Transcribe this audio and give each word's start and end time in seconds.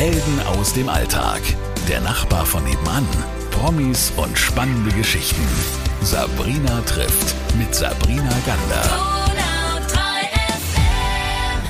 Helden 0.00 0.40
aus 0.46 0.72
dem 0.72 0.88
Alltag. 0.88 1.42
Der 1.86 2.00
Nachbar 2.00 2.46
von 2.46 2.64
nebenan. 2.64 3.06
Promis 3.50 4.10
und 4.16 4.38
spannende 4.38 4.90
Geschichten. 4.96 5.46
Sabrina 6.00 6.80
trifft 6.86 7.36
mit 7.58 7.74
Sabrina 7.74 8.32
Gander. 8.46 9.20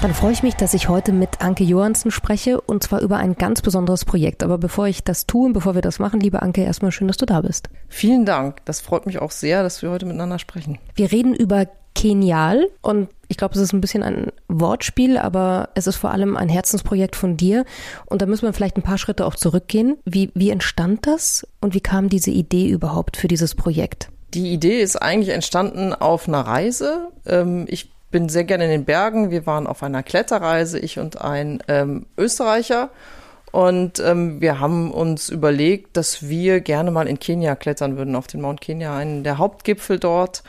Dann 0.01 0.15
freue 0.15 0.31
ich 0.31 0.45
mich, 0.45 0.55
dass 0.55 0.75
ich 0.75 0.89
heute 0.89 1.11
mit 1.11 1.41
Anke 1.41 1.65
Johansen 1.65 2.13
spreche 2.13 2.61
und 2.61 2.85
zwar 2.85 3.01
über 3.01 3.17
ein 3.17 3.35
ganz 3.35 3.63
besonderes 3.63 4.05
Projekt. 4.05 4.45
Aber 4.45 4.59
bevor 4.59 4.87
ich 4.87 5.03
das 5.03 5.27
tue 5.27 5.47
und 5.47 5.53
bevor 5.53 5.75
wir 5.75 5.83
das 5.83 5.99
machen, 5.99 6.21
liebe 6.21 6.41
Anke, 6.41 6.63
erstmal 6.63 6.93
schön, 6.93 7.09
dass 7.09 7.17
du 7.17 7.27
da 7.27 7.41
bist. 7.41 7.69
Vielen 7.89 8.27
Dank. 8.27 8.65
Das 8.65 8.81
freut 8.81 9.07
mich 9.07 9.19
auch 9.19 9.33
sehr, 9.33 9.65
dass 9.65 9.83
wir 9.83 9.91
heute 9.91 10.07
miteinander 10.07 10.39
sprechen. 10.39 10.79
Wir 10.95 11.11
reden 11.11 11.35
über 11.35 11.67
Kenial 11.95 12.69
und 12.83 13.09
ich 13.31 13.37
glaube, 13.37 13.55
es 13.55 13.61
ist 13.61 13.73
ein 13.73 13.81
bisschen 13.81 14.03
ein 14.03 14.33
Wortspiel, 14.49 15.17
aber 15.17 15.69
es 15.75 15.87
ist 15.87 15.95
vor 15.95 16.11
allem 16.11 16.37
ein 16.37 16.49
Herzensprojekt 16.49 17.15
von 17.15 17.37
dir. 17.37 17.65
Und 18.07 18.23
da 18.23 18.27
müssen 18.27 18.45
wir 18.45 18.53
vielleicht 18.53 18.77
ein 18.77 18.83
paar 18.83 18.99
Schritte 18.99 19.25
auch 19.25 19.37
zurückgehen. 19.37 19.99
Wie, 20.05 20.33
wie 20.35 20.51
entstand 20.51 21.07
das 21.07 21.47
und 21.61 21.73
wie 21.73 21.81
kam 21.81 22.09
diese 22.09 22.33
Idee 22.33 22.69
überhaupt 22.69 23.17
für 23.17 23.29
dieses 23.29 23.55
Projekt? 23.55 24.09
Die 24.35 24.53
Idee 24.53 24.83
ist 24.83 24.97
eigentlich 24.97 25.33
entstanden 25.33 25.95
auf 25.95 26.27
einer 26.27 26.41
Reise. 26.41 27.09
Ähm, 27.25 27.67
ich 27.69 27.93
bin 28.11 28.29
sehr 28.29 28.43
gerne 28.43 28.65
in 28.65 28.71
den 28.71 28.85
Bergen. 28.85 29.31
Wir 29.31 29.47
waren 29.47 29.69
auf 29.69 29.85
einer 29.85 30.03
Kletterreise, 30.03 30.81
ich 30.81 30.99
und 30.99 31.21
ein 31.21 31.63
ähm, 31.69 32.07
Österreicher. 32.19 32.91
Und 33.53 34.01
ähm, 34.01 34.41
wir 34.41 34.59
haben 34.59 34.91
uns 34.93 35.29
überlegt, 35.29 35.97
dass 35.97 36.29
wir 36.29 36.61
gerne 36.61 36.91
mal 36.91 37.07
in 37.07 37.21
Kenia 37.21 37.55
klettern 37.55 37.97
würden, 37.97 38.17
auf 38.17 38.27
den 38.27 38.41
Mount 38.41 38.61
Kenya, 38.61 38.97
einen 38.97 39.23
der 39.23 39.39
Hauptgipfel 39.39 40.01
dort. 40.01 40.43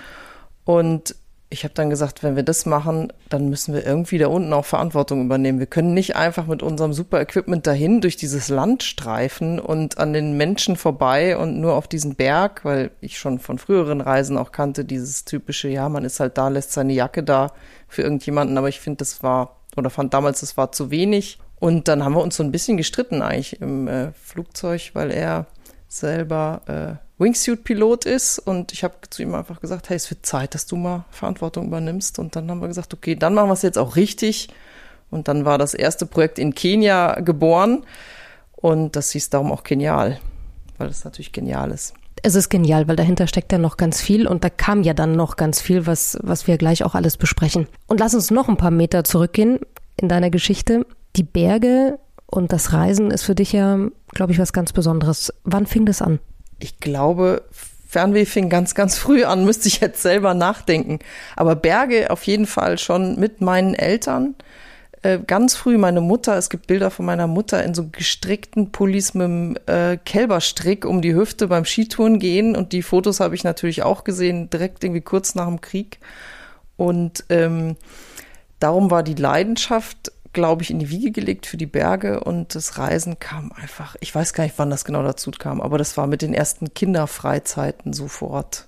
Und 0.65 1.15
ich 1.51 1.65
habe 1.65 1.73
dann 1.73 1.89
gesagt, 1.89 2.23
wenn 2.23 2.37
wir 2.37 2.43
das 2.43 2.65
machen, 2.65 3.11
dann 3.27 3.49
müssen 3.49 3.73
wir 3.73 3.85
irgendwie 3.85 4.17
da 4.17 4.27
unten 4.27 4.53
auch 4.53 4.63
Verantwortung 4.63 5.25
übernehmen. 5.25 5.59
Wir 5.59 5.65
können 5.65 5.93
nicht 5.93 6.15
einfach 6.15 6.47
mit 6.47 6.63
unserem 6.63 6.93
super 6.93 7.19
Equipment 7.19 7.67
dahin 7.67 7.99
durch 7.99 8.15
dieses 8.15 8.47
Land 8.47 8.83
streifen 8.83 9.59
und 9.59 9.97
an 9.97 10.13
den 10.13 10.37
Menschen 10.37 10.77
vorbei 10.77 11.37
und 11.37 11.59
nur 11.59 11.73
auf 11.73 11.89
diesen 11.89 12.15
Berg, 12.15 12.63
weil 12.63 12.91
ich 13.01 13.19
schon 13.19 13.37
von 13.37 13.57
früheren 13.57 13.99
Reisen 13.99 14.37
auch 14.37 14.53
kannte, 14.53 14.85
dieses 14.85 15.25
typische, 15.25 15.67
ja, 15.67 15.89
man 15.89 16.05
ist 16.05 16.21
halt 16.21 16.37
da, 16.37 16.47
lässt 16.47 16.71
seine 16.71 16.93
Jacke 16.93 17.21
da 17.21 17.51
für 17.89 18.01
irgendjemanden, 18.01 18.57
aber 18.57 18.69
ich 18.69 18.79
finde, 18.79 18.99
das 18.99 19.21
war, 19.21 19.57
oder 19.75 19.89
fand 19.89 20.13
damals, 20.13 20.39
das 20.39 20.55
war 20.55 20.71
zu 20.71 20.89
wenig. 20.89 21.37
Und 21.59 21.89
dann 21.89 22.05
haben 22.05 22.15
wir 22.15 22.21
uns 22.21 22.37
so 22.37 22.43
ein 22.43 22.53
bisschen 22.53 22.77
gestritten 22.77 23.21
eigentlich 23.21 23.61
im 23.61 23.89
äh, 23.89 24.13
Flugzeug, 24.13 24.91
weil 24.93 25.11
er 25.11 25.47
selber 25.89 26.61
äh, 27.01 27.10
Wingsuit-Pilot 27.21 28.05
ist 28.05 28.39
und 28.39 28.73
ich 28.73 28.83
habe 28.83 28.95
zu 29.09 29.21
ihm 29.21 29.35
einfach 29.35 29.61
gesagt, 29.61 29.89
hey, 29.89 29.95
es 29.95 30.09
wird 30.09 30.25
Zeit, 30.25 30.55
dass 30.55 30.65
du 30.65 30.75
mal 30.75 31.05
Verantwortung 31.11 31.67
übernimmst. 31.67 32.19
Und 32.19 32.35
dann 32.35 32.49
haben 32.49 32.59
wir 32.59 32.67
gesagt, 32.67 32.93
okay, 32.93 33.15
dann 33.15 33.33
machen 33.33 33.49
wir 33.49 33.53
es 33.53 33.61
jetzt 33.61 33.77
auch 33.77 33.95
richtig. 33.95 34.49
Und 35.11 35.27
dann 35.27 35.45
war 35.45 35.57
das 35.57 35.73
erste 35.73 36.05
Projekt 36.05 36.39
in 36.39 36.55
Kenia 36.55 37.19
geboren 37.21 37.85
und 38.55 38.95
das 38.95 39.11
hieß 39.11 39.29
darum 39.29 39.51
auch 39.51 39.63
genial, 39.63 40.19
weil 40.77 40.87
es 40.89 41.03
natürlich 41.03 41.31
genial 41.33 41.71
ist. 41.71 41.93
Es 42.23 42.35
ist 42.35 42.49
genial, 42.49 42.87
weil 42.87 42.95
dahinter 42.95 43.27
steckt 43.27 43.51
ja 43.51 43.57
noch 43.57 43.77
ganz 43.77 43.99
viel 43.99 44.27
und 44.27 44.43
da 44.43 44.49
kam 44.49 44.83
ja 44.83 44.93
dann 44.93 45.15
noch 45.15 45.35
ganz 45.35 45.59
viel, 45.59 45.87
was, 45.87 46.17
was 46.21 46.47
wir 46.47 46.57
gleich 46.57 46.83
auch 46.83 46.95
alles 46.95 47.17
besprechen. 47.17 47.67
Und 47.87 47.99
lass 47.99 48.13
uns 48.13 48.31
noch 48.31 48.47
ein 48.47 48.57
paar 48.57 48.71
Meter 48.71 49.03
zurückgehen 49.03 49.59
in 49.97 50.07
deiner 50.07 50.29
Geschichte. 50.29 50.85
Die 51.15 51.23
Berge 51.23 51.99
und 52.27 52.53
das 52.53 52.73
Reisen 52.73 53.11
ist 53.11 53.23
für 53.23 53.35
dich 53.35 53.51
ja, 53.51 53.77
glaube 54.11 54.31
ich, 54.31 54.39
was 54.39 54.53
ganz 54.53 54.71
Besonderes. 54.71 55.33
Wann 55.43 55.65
fing 55.65 55.85
das 55.85 56.01
an? 56.01 56.19
Ich 56.61 56.79
glaube, 56.79 57.43
Fernweh 57.87 58.25
fing 58.25 58.49
ganz, 58.49 58.75
ganz 58.75 58.97
früh 58.97 59.23
an, 59.23 59.45
müsste 59.45 59.67
ich 59.67 59.81
jetzt 59.81 60.01
selber 60.01 60.33
nachdenken. 60.33 60.99
Aber 61.35 61.55
Berge 61.55 62.09
auf 62.09 62.23
jeden 62.23 62.45
Fall 62.45 62.77
schon 62.77 63.19
mit 63.19 63.41
meinen 63.41 63.75
Eltern. 63.75 64.35
Äh, 65.03 65.19
ganz 65.25 65.55
früh 65.55 65.77
meine 65.77 65.99
Mutter, 65.99 66.37
es 66.37 66.49
gibt 66.49 66.67
Bilder 66.67 66.91
von 66.91 67.05
meiner 67.05 67.25
Mutter 67.25 67.63
in 67.63 67.73
so 67.73 67.87
gestrickten 67.91 68.71
Pullis 68.71 69.15
mit 69.15 69.25
einem 69.25 69.57
äh, 69.65 69.97
Kälberstrick 69.97 70.85
um 70.85 71.01
die 71.01 71.15
Hüfte 71.15 71.47
beim 71.47 71.65
Skitouren 71.65 72.19
gehen. 72.19 72.55
Und 72.55 72.71
die 72.71 72.83
Fotos 72.83 73.19
habe 73.19 73.35
ich 73.35 73.43
natürlich 73.43 73.83
auch 73.83 74.03
gesehen, 74.03 74.49
direkt 74.49 74.83
irgendwie 74.83 75.01
kurz 75.01 75.35
nach 75.35 75.47
dem 75.47 75.59
Krieg. 75.59 75.99
Und 76.77 77.25
ähm, 77.29 77.77
darum 78.59 78.91
war 78.91 79.03
die 79.03 79.15
Leidenschaft 79.15 80.11
glaube 80.33 80.63
ich, 80.63 80.71
in 80.71 80.79
die 80.79 80.89
Wiege 80.89 81.11
gelegt 81.11 81.45
für 81.45 81.57
die 81.57 81.65
Berge 81.65 82.21
und 82.21 82.55
das 82.55 82.77
Reisen 82.77 83.19
kam 83.19 83.51
einfach, 83.51 83.95
ich 83.99 84.13
weiß 84.13 84.33
gar 84.33 84.43
nicht, 84.43 84.57
wann 84.57 84.69
das 84.69 84.85
genau 84.85 85.03
dazu 85.03 85.31
kam, 85.31 85.61
aber 85.61 85.77
das 85.77 85.97
war 85.97 86.07
mit 86.07 86.21
den 86.21 86.33
ersten 86.33 86.73
Kinderfreizeiten 86.73 87.93
sofort 87.93 88.67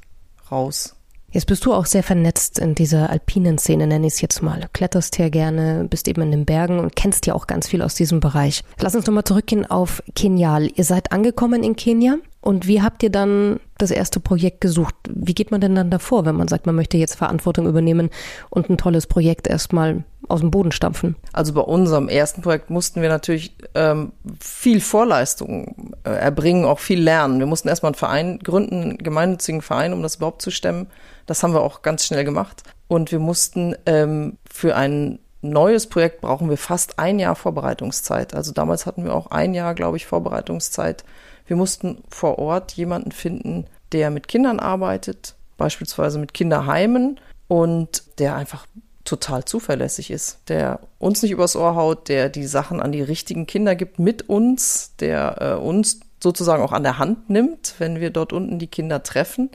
raus. 0.52 0.96
Jetzt 1.34 1.48
bist 1.48 1.66
du 1.66 1.74
auch 1.74 1.88
sehr 1.88 2.04
vernetzt 2.04 2.60
in 2.60 2.76
dieser 2.76 3.10
alpinen 3.10 3.58
Szene, 3.58 3.88
nenne 3.88 4.06
ich 4.06 4.14
es 4.14 4.22
jetzt 4.22 4.44
mal. 4.44 4.70
Kletterst 4.72 5.18
ja 5.18 5.30
gerne, 5.30 5.88
bist 5.90 6.08
eben 6.08 6.22
in 6.22 6.30
den 6.30 6.46
Bergen 6.46 6.78
und 6.78 6.96
kennst 6.96 7.26
ja 7.26 7.34
auch 7.34 7.48
ganz 7.48 7.68
viel 7.68 7.82
aus 7.82 7.96
diesem 7.96 8.20
Bereich. 8.20 8.64
Lass 8.80 8.96
uns 8.96 9.08
nochmal 9.08 9.24
zurückgehen 9.24 9.66
auf 9.66 10.04
Kenial. 10.16 10.70
Ihr 10.76 10.84
seid 10.84 11.12
angekommen 11.12 11.64
in 11.64 11.76
Kenia 11.76 12.18
und 12.40 12.68
wie 12.68 12.84
habt 12.84 13.02
ihr 13.02 13.10
dann 13.10 13.60
das 13.80 13.90
erste 13.90 14.20
Projekt 14.20 14.62
gesucht? 14.62 14.94
Wie 15.10 15.34
geht 15.34 15.50
man 15.50 15.60
denn 15.60 15.74
dann 15.74 15.90
davor, 15.90 16.26
wenn 16.26 16.36
man 16.36 16.48
sagt, 16.48 16.68
man 16.68 16.76
möchte 16.76 16.98
jetzt 16.98 17.16
Verantwortung 17.16 17.66
übernehmen 17.66 18.12
und 18.52 18.70
ein 18.70 18.78
tolles 18.78 19.08
Projekt 19.08 19.48
erstmal 19.48 20.04
aus 20.30 20.42
dem 20.42 20.52
Boden 20.52 20.72
stampfen? 20.72 21.16
Also 21.32 21.54
bei 21.54 21.62
unserem 21.62 22.10
ersten 22.10 22.42
Projekt 22.42 22.70
mussten 22.70 23.02
wir 23.02 23.10
natürlich 23.10 23.56
ähm, 23.76 24.14
viel 24.40 24.82
Vorleistung 24.82 25.94
äh, 26.04 26.10
erbringen, 26.10 26.66
auch 26.66 26.80
viel 26.80 27.02
lernen. 27.02 27.40
Wir 27.40 27.46
mussten 27.46 27.68
erstmal 27.68 27.92
einen 27.92 27.98
Verein 27.98 28.40
gründen, 28.40 28.82
einen 28.82 28.98
gemeinnützigen 28.98 29.62
Verein, 29.62 29.94
um 29.94 30.02
das 30.02 30.16
überhaupt 30.16 30.42
zu 30.42 30.52
stemmen. 30.52 30.88
Das 31.26 31.44
haben 31.44 31.54
wir 31.54 31.62
auch 31.62 31.82
ganz 31.82 32.06
schnell 32.06 32.24
gemacht. 32.24 32.64
Und 32.88 33.12
wir 33.12 33.20
mussten 33.20 33.76
ähm, 33.86 34.38
für 34.50 34.76
ein 34.76 35.20
neues 35.42 35.88
Projekt 35.88 36.22
brauchen 36.22 36.50
wir 36.50 36.58
fast 36.58 37.00
ein 37.00 37.20
Jahr 37.20 37.36
Vorbereitungszeit. 37.36 38.34
Also 38.34 38.52
damals 38.52 38.86
hatten 38.86 39.04
wir 39.04 39.14
auch 39.14 39.28
ein 39.28 39.54
Jahr, 39.54 39.74
glaube 39.76 39.98
ich, 39.98 40.06
Vorbereitungszeit 40.06 41.04
wir 41.46 41.56
mussten 41.56 42.04
vor 42.10 42.40
Ort 42.40 42.74
jemanden 42.74 43.12
finden, 43.12 43.66
der 43.92 44.10
mit 44.10 44.28
Kindern 44.28 44.60
arbeitet, 44.60 45.36
beispielsweise 45.58 46.20
mit 46.20 46.34
Kinderheimen 46.34 47.20
und 47.48 48.04
der 48.20 48.36
einfach 48.36 48.66
total 49.06 49.44
zuverlässig 49.46 50.12
ist, 50.12 50.40
der 50.48 50.80
uns 50.98 51.22
nicht 51.22 51.32
übers 51.32 51.56
Ohr 51.56 51.76
haut, 51.76 52.08
der 52.08 52.30
die 52.30 52.46
Sachen 52.46 52.80
an 52.80 52.92
die 52.92 53.02
richtigen 53.02 53.46
Kinder 53.46 53.76
gibt 53.76 54.00
mit 54.00 54.30
uns, 54.30 54.94
der 55.00 55.42
äh, 55.42 55.54
uns 55.56 56.00
sozusagen 56.22 56.64
auch 56.64 56.72
an 56.72 56.84
der 56.84 57.00
Hand 57.00 57.30
nimmt, 57.30 57.76
wenn 57.80 58.00
wir 58.00 58.10
dort 58.10 58.32
unten 58.32 58.60
die 58.60 58.68
Kinder 58.68 59.04
treffen. 59.04 59.50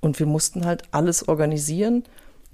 Und 0.00 0.18
wir 0.18 0.26
mussten 0.26 0.66
halt 0.66 0.82
alles 0.90 1.28
organisieren, 1.28 2.04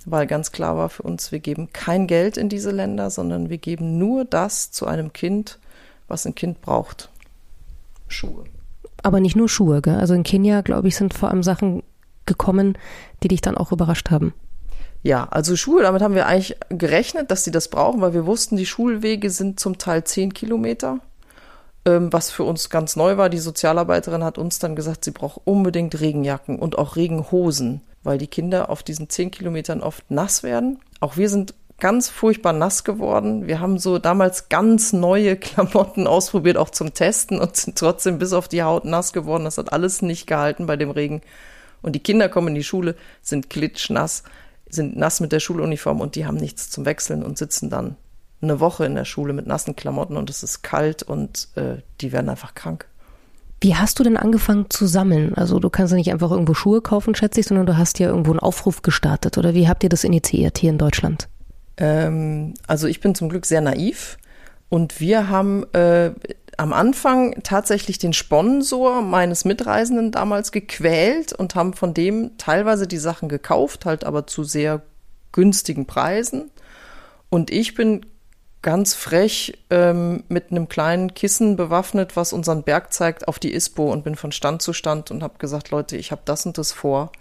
weil 0.07 0.27
ganz 0.27 0.53
klar 0.53 0.77
war 0.77 0.91
für 0.91 1.03
uns, 1.03 1.33
wir 1.33 1.41
geben 1.41 1.73
kein 1.73 2.07
Geld 2.07 2.37
in 2.37 2.49
diese 2.49 2.71
Länder, 2.71 3.11
sondern 3.11 3.51
wir 3.51 3.59
geben 3.59 3.99
nur 3.99 4.25
das 4.25 4.71
zu 4.71 4.87
einem 4.87 5.13
Kind, 5.13 5.59
was 6.07 6.25
ein 6.25 6.35
Kind 6.35 6.61
braucht. 6.61 7.11
Schuhe. 8.07 8.45
Aber 9.03 9.21
nicht 9.21 9.35
nur 9.35 9.49
Schuhe, 9.49 9.83
gell? 9.83 9.97
Also 9.97 10.15
in 10.15 10.23
Kenia, 10.23 10.61
glaube 10.61 10.89
ich, 10.89 10.97
sind 10.97 11.15
vor 11.15 11.31
allem 11.31 11.43
Sachen 11.43 11.83
gekommen, 12.27 12.77
die 13.23 13.29
dich 13.29 13.41
dann 13.41 13.57
auch 13.57 13.73
überrascht 13.73 14.11
haben. 14.11 14.35
Ja, 15.03 15.29
also 15.31 15.57
Schuhe, 15.57 15.83
damit 15.83 16.03
haben 16.03 16.15
wir 16.15 16.27
eigentlich 16.27 16.57
gerechnet, 16.71 17.31
dass 17.31 17.45
sie 17.45 17.51
das 17.51 17.69
brauchen, 17.69 18.01
weil 18.01 18.15
wir 18.15 18.27
wussten, 18.27 18.57
die 18.57 18.67
Schulwege 18.67 19.31
sind 19.31 19.61
zum 19.61 19.79
Teil 19.79 20.05
zehn 20.05 20.35
Kilometer. 20.35 20.99
Ähm, 21.85 22.13
was 22.13 22.31
für 22.31 22.43
uns 22.43 22.69
ganz 22.69 22.97
neu 22.97 23.17
war, 23.17 23.29
die 23.31 23.39
Sozialarbeiterin 23.39 24.25
hat 24.25 24.39
uns 24.39 24.59
dann 24.59 24.75
gesagt, 24.77 25.05
sie 25.05 25.13
braucht 25.13 25.41
unbedingt 25.45 26.01
Regenjacken 26.01 26.59
und 26.59 26.77
auch 26.77 26.97
Regenhosen, 26.97 27.81
weil 28.03 28.19
die 28.19 28.27
Kinder 28.27 28.71
auf 28.71 28.83
diesen 28.83 29.09
zehn 29.09 29.31
Kilometern 29.31 29.81
oft 29.83 30.11
nass 30.11 30.43
werden. 30.43 30.81
Auch 31.01 31.17
wir 31.17 31.29
sind 31.29 31.55
ganz 31.79 32.09
furchtbar 32.09 32.53
nass 32.53 32.83
geworden. 32.83 33.47
Wir 33.47 33.61
haben 33.61 33.79
so 33.79 33.99
damals 33.99 34.49
ganz 34.49 34.93
neue 34.93 35.37
Klamotten 35.39 36.07
ausprobiert, 36.07 36.57
auch 36.57 36.71
zum 36.71 36.93
Testen 36.93 37.39
und 37.39 37.57
sind 37.57 37.79
trotzdem 37.79 38.19
bis 38.19 38.33
auf 38.33 38.49
die 38.49 38.63
Haut 38.65 38.85
nass 38.85 39.13
geworden. 39.13 39.45
Das 39.45 39.59
hat 39.59 39.73
alles 39.73 40.03
nicht 40.03 40.27
gehalten 40.27 40.67
bei 40.67 40.77
dem 40.77 40.91
Regen. 40.91 41.23
Und 41.81 41.93
die 41.95 42.03
Kinder 42.03 42.29
kommen 42.29 42.49
in 42.49 42.55
die 42.57 42.65
Schule, 42.65 42.97
sind 43.23 43.49
klitschnass, 43.49 44.25
sind 44.71 44.97
nass 44.97 45.21
mit 45.21 45.33
der 45.33 45.41
Schuluniform 45.41 46.01
und 46.01 46.15
die 46.15 46.27
haben 46.27 46.37
nichts 46.37 46.71
zum 46.71 46.85
Wechseln 46.85 47.23
und 47.23 47.39
sitzen 47.39 47.71
dann 47.71 47.97
eine 48.41 48.61
Woche 48.61 48.85
in 48.85 48.95
der 48.95 49.05
Schule 49.05 49.33
mit 49.33 49.47
nassen 49.47 49.75
Klamotten 49.77 50.17
und 50.17 50.31
es 50.31 50.43
ist 50.43 50.63
kalt 50.63 51.03
und 51.03 51.49
äh, 51.57 51.79
die 52.01 52.13
werden 52.13 52.29
einfach 52.29 52.55
krank. 52.55 52.87
Wie 53.61 53.75
hast 53.75 53.99
du 53.99 54.05
denn 54.05 54.17
angefangen 54.17 54.67
zu 54.71 54.87
sammeln? 54.87 55.35
Also 55.35 55.59
du 55.59 55.69
kannst 55.69 55.91
ja 55.91 55.97
nicht 55.97 56.13
einfach 56.13 56.31
irgendwo 56.31 56.55
Schuhe 56.55 56.81
kaufen, 56.81 57.17
schätze 57.17 57.41
ich, 57.41 57.47
sondern 57.47 57.67
du 57.67 57.77
hast 57.77 57.99
ja 57.99 58.09
irgendwo 58.09 58.31
einen 58.31 58.39
Aufruf 58.39 58.83
gestartet. 58.83 59.37
Oder 59.37 59.53
wie 59.55 59.69
habt 59.69 59.83
ihr 59.83 59.89
das 59.89 60.05
initiiert 60.05 60.59
hier 60.59 60.71
in 60.71 60.79
Deutschland? 60.79 61.29
Ähm, 61.77 62.55
also 62.69 62.87
ich 62.87 63.01
bin 63.01 63.17
zum 63.17 63.29
Glück 63.29 63.47
sehr 63.47 63.61
naiv 63.61 64.19
und 64.69 65.01
wir 65.01 65.29
haben 65.29 65.65
äh, 65.73 66.13
am 66.59 66.73
Anfang 66.73 67.41
tatsächlich 67.45 67.99
den 67.99 68.13
Sponsor 68.13 69.01
meines 69.01 69.45
Mitreisenden 69.45 70.11
damals 70.11 70.51
gequält 70.51 71.33
und 71.33 71.55
haben 71.55 71.73
von 71.73 71.95
dem 71.95 72.37
teilweise 72.37 72.89
die 72.89 72.99
Sachen 72.99 73.29
gekauft, 73.29 73.87
halt 73.87 74.05
aber 74.05 74.27
zu 74.27 74.43
sehr 74.43 74.83
günstigen 75.31 75.87
Preisen. 75.87 76.51
Und 77.31 77.53
ich 77.53 77.75
bin 77.75 78.05
ganz 78.61 78.95
frech 78.95 79.57
ähm, 79.71 80.25
mit 80.29 80.51
einem 80.51 80.69
kleinen 80.69 81.15
Kissen 81.15 81.55
bewaffnet, 81.55 82.17
was 82.17 82.33
unseren 82.33 82.65
Berg 82.65 82.93
zeigt, 82.93 83.29
auf 83.29 83.39
die 83.39 83.55
ISPO 83.55 83.93
und 83.93 84.03
bin 84.03 84.17
von 84.17 84.33
Stand 84.33 84.61
zu 84.61 84.73
Stand 84.73 85.13
und 85.13 85.23
habe 85.23 85.39
gesagt, 85.39 85.71
Leute, 85.71 85.97
ich 85.97 86.11
habe 86.11 86.23
das 86.25 86.45
und 86.45 86.59
das 86.59 86.73
vor, 86.73 87.13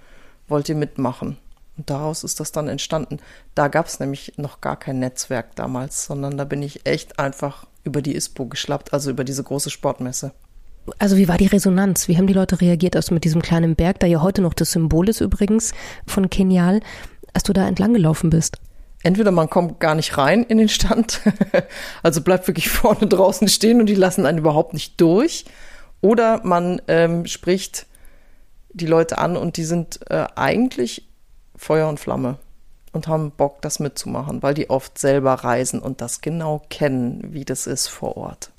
wollt 0.47 0.67
ihr 0.67 0.75
mitmachen? 0.75 1.37
Und 1.77 1.91
daraus 1.91 2.23
ist 2.23 2.39
das 2.39 2.51
dann 2.51 2.67
entstanden. 2.67 3.19
Da 3.53 3.67
gab 3.67 3.85
es 3.85 3.99
nämlich 3.99 4.33
noch 4.37 4.61
gar 4.61 4.77
kein 4.77 4.97
Netzwerk 4.97 5.55
damals, 5.55 6.05
sondern 6.05 6.39
da 6.39 6.43
bin 6.43 6.63
ich 6.63 6.87
echt 6.87 7.19
einfach 7.19 7.67
über 7.87 8.01
die 8.01 8.15
ISPO 8.15 8.45
geschlappt, 8.45 8.93
also 8.93 9.09
über 9.09 9.23
diese 9.23 9.43
große 9.43 9.69
Sportmesse. 9.69 10.31
Also 10.99 11.17
wie 11.17 11.27
war 11.27 11.37
die 11.37 11.47
Resonanz? 11.47 12.07
Wie 12.07 12.17
haben 12.17 12.27
die 12.27 12.33
Leute 12.33 12.61
reagiert, 12.61 12.95
als 12.95 13.07
du 13.07 13.13
mit 13.13 13.23
diesem 13.23 13.41
kleinen 13.41 13.75
Berg, 13.75 13.99
der 13.99 14.09
ja 14.09 14.21
heute 14.21 14.41
noch 14.41 14.53
das 14.53 14.71
Symbol 14.71 15.09
ist 15.09 15.21
übrigens 15.21 15.73
von 16.05 16.29
Kenial, 16.29 16.79
als 17.33 17.43
du 17.43 17.53
da 17.53 17.67
entlang 17.67 17.93
gelaufen 17.93 18.29
bist? 18.29 18.57
Entweder 19.03 19.31
man 19.31 19.49
kommt 19.49 19.79
gar 19.79 19.95
nicht 19.95 20.17
rein 20.17 20.43
in 20.43 20.57
den 20.57 20.69
Stand, 20.69 21.21
also 22.03 22.21
bleibt 22.21 22.47
wirklich 22.47 22.69
vorne 22.69 23.07
draußen 23.07 23.47
stehen 23.47 23.79
und 23.79 23.87
die 23.87 23.95
lassen 23.95 24.25
einen 24.25 24.39
überhaupt 24.39 24.73
nicht 24.73 24.99
durch, 25.01 25.45
oder 26.01 26.41
man 26.43 26.81
ähm, 26.87 27.25
spricht 27.25 27.87
die 28.71 28.85
Leute 28.85 29.17
an 29.17 29.35
und 29.35 29.57
die 29.57 29.63
sind 29.63 29.99
äh, 30.09 30.27
eigentlich 30.35 31.07
Feuer 31.55 31.89
und 31.89 31.99
Flamme 31.99 32.37
und 32.97 33.07
haben 33.07 33.31
Bock, 33.31 33.61
das 33.61 33.79
mitzumachen, 33.79 34.43
weil 34.43 34.53
die 34.53 34.69
oft 34.69 34.97
selber 34.97 35.33
reisen 35.33 35.79
und 35.79 36.01
das 36.01 36.19
genau 36.19 36.61
kennen, 36.69 37.29
wie 37.31 37.45
das 37.45 37.67
ist 37.67 37.87
vor 37.87 38.17
Ort. 38.17 38.51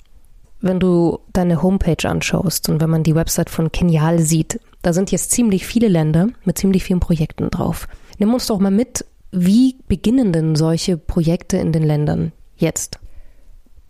Wenn 0.61 0.79
du 0.79 1.19
deine 1.31 1.61
Homepage 1.61 2.09
anschaust 2.09 2.67
und 2.69 2.81
wenn 2.81 2.89
man 2.89 3.03
die 3.03 3.15
Website 3.15 3.49
von 3.49 3.71
Kenial 3.71 4.19
sieht, 4.19 4.59
da 4.81 4.93
sind 4.93 5.11
jetzt 5.11 5.31
ziemlich 5.31 5.65
viele 5.65 5.87
Länder 5.87 6.29
mit 6.43 6.57
ziemlich 6.57 6.83
vielen 6.83 6.99
Projekten 6.99 7.49
drauf. 7.49 7.87
Nimm 8.17 8.33
uns 8.33 8.47
doch 8.47 8.59
mal 8.59 8.71
mit, 8.71 9.05
wie 9.31 9.77
beginnen 9.87 10.33
denn 10.33 10.55
solche 10.55 10.97
Projekte 10.97 11.57
in 11.57 11.71
den 11.71 11.83
Ländern 11.83 12.31
jetzt? 12.57 12.99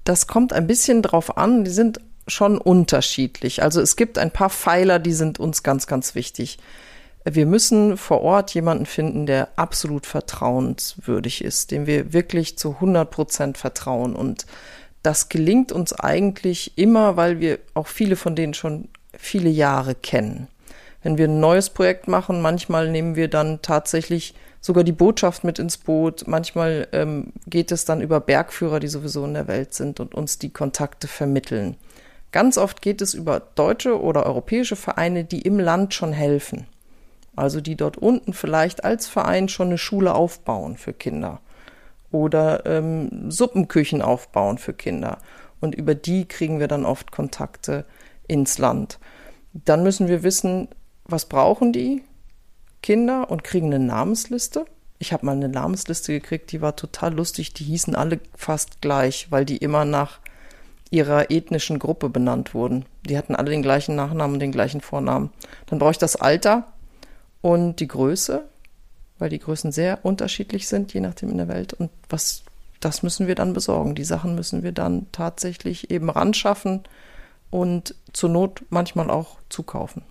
Das 0.04 0.28
kommt 0.28 0.54
ein 0.54 0.68
bisschen 0.68 1.02
drauf 1.02 1.38
an. 1.38 1.64
Die 1.64 1.72
sind 1.72 2.00
schon 2.28 2.58
unterschiedlich. 2.58 3.64
Also 3.64 3.82
es 3.82 3.96
gibt 3.96 4.18
ein 4.18 4.32
paar 4.32 4.50
Pfeiler, 4.50 5.00
die 5.00 5.14
sind 5.14 5.40
uns 5.40 5.64
ganz, 5.64 5.88
ganz 5.88 6.16
wichtig. 6.16 6.60
Wir 7.26 7.46
müssen 7.46 7.98
vor 7.98 8.22
Ort 8.22 8.54
jemanden 8.54 8.86
finden, 8.86 9.26
der 9.26 9.50
absolut 9.58 10.06
vertrauenswürdig 10.06 11.44
ist, 11.44 11.72
dem 11.72 11.86
wir 11.86 12.14
wirklich 12.14 12.58
zu 12.58 12.76
100 12.76 13.10
Prozent 13.10 13.58
vertrauen. 13.58 14.16
Und 14.16 14.46
das 15.04 15.30
gelingt 15.30 15.72
uns 15.72 15.94
eigentlich 15.94 16.78
immer, 16.78 17.18
weil 17.18 17.40
wir 17.40 17.60
auch 17.74 17.88
viele 17.88 18.16
von 18.16 18.36
denen 18.36 18.54
schon 18.54 18.88
viele 19.18 19.50
Jahre 19.50 19.96
kennen. 19.96 20.48
Wenn 21.04 21.18
wir 21.18 21.28
ein 21.28 21.40
neues 21.40 21.70
Projekt 21.70 22.08
machen, 22.08 22.42
manchmal 22.42 22.90
nehmen 22.90 23.16
wir 23.16 23.28
dann 23.28 23.62
tatsächlich 23.62 24.34
sogar 24.62 24.84
die 24.84 24.92
Botschaft 24.92 25.44
mit 25.44 25.60
ins 25.60 25.78
Boot. 25.78 26.28
Manchmal 26.28 26.88
ähm, 26.92 27.32
geht 27.48 27.72
es 27.72 27.86
dann 27.86 28.02
über 28.02 28.20
Bergführer, 28.20 28.80
die 28.80 28.88
sowieso 28.88 29.24
in 29.26 29.34
der 29.34 29.48
Welt 29.48 29.74
sind 29.74 30.00
und 30.00 30.14
uns 30.16 30.40
die 30.40 30.52
Kontakte 30.52 31.08
vermitteln. 31.08 31.78
Ganz 32.32 32.58
oft 32.58 32.82
geht 32.82 33.02
es 33.02 33.14
über 33.14 33.42
deutsche 33.56 34.00
oder 34.00 34.26
europäische 34.26 34.76
Vereine, 34.76 35.24
die 35.24 35.42
im 35.42 35.60
Land 35.60 35.94
schon 35.94 36.14
helfen. 36.14 36.68
Also 37.40 37.62
die 37.62 37.78
dort 37.78 37.98
unten 37.98 38.34
vielleicht 38.34 38.84
als 38.84 39.08
Verein 39.08 39.48
schon 39.48 39.68
eine 39.68 39.78
Schule 39.78 40.14
aufbauen 40.14 40.76
für 40.76 40.92
Kinder 40.92 41.40
oder 42.12 42.66
ähm, 42.66 43.32
Suppenküchen 43.32 44.02
aufbauen 44.02 44.58
für 44.58 44.74
Kinder. 44.74 45.20
Und 45.62 45.74
über 45.74 45.96
die 45.96 46.26
kriegen 46.26 46.60
wir 46.60 46.68
dann 46.68 46.86
oft 46.86 47.12
Kontakte 47.12 47.86
ins 48.28 48.58
Land. 48.58 49.00
Dann 49.54 49.84
müssen 49.84 50.10
wir 50.10 50.24
wissen, 50.24 50.68
was 51.06 51.26
brauchen 51.26 51.72
die 51.72 52.04
Kinder 52.82 53.32
und 53.32 53.46
kriegen 53.46 53.68
eine 53.68 53.80
Namensliste. 53.84 54.66
Ich 54.98 55.14
habe 55.14 55.26
mal 55.26 55.32
eine 55.32 55.48
Namensliste 55.48 56.12
gekriegt, 56.12 56.52
die 56.52 56.62
war 56.62 56.76
total 56.76 57.14
lustig. 57.14 57.54
Die 57.54 57.64
hießen 57.64 57.96
alle 57.96 58.20
fast 58.36 58.82
gleich, 58.82 59.28
weil 59.30 59.46
die 59.46 59.58
immer 59.58 59.86
nach 59.86 60.20
ihrer 60.92 61.32
ethnischen 61.32 61.80
Gruppe 61.80 62.10
benannt 62.10 62.54
wurden. 62.54 62.86
Die 63.08 63.18
hatten 63.18 63.36
alle 63.36 63.52
den 63.52 63.62
gleichen 63.62 63.96
Nachnamen 63.96 64.40
den 64.40 64.52
gleichen 64.52 64.82
Vornamen. 64.82 65.32
Dann 65.68 65.80
brauche 65.80 65.92
ich 65.92 65.98
das 65.98 66.18
Alter 66.18 66.74
und 67.42 67.78
die 67.80 67.88
Größe, 67.88 68.46
weil 69.18 69.30
die 69.30 69.40
Größen 69.40 69.72
sehr 69.72 70.04
unterschiedlich 70.04 70.68
sind, 70.68 70.94
je 70.94 71.02
nachdem 71.02 71.30
in 71.30 71.38
der 71.38 71.48
Welt. 71.48 71.74
Und 71.74 71.90
was, 72.10 72.44
das 72.80 73.04
müssen 73.04 73.28
wir 73.28 73.36
dann 73.36 73.54
besorgen. 73.54 73.96
Die 73.96 74.04
Sachen 74.04 74.36
müssen 74.36 74.64
wir 74.64 74.72
dann 74.72 75.08
tatsächlich 75.12 75.92
eben 75.92 76.10
ranschaffen 76.10 76.84
und 77.50 77.96
zur 78.14 78.30
Not 78.30 78.64
manchmal 78.70 79.10
auch 79.10 79.38
zukaufen. 79.50 80.04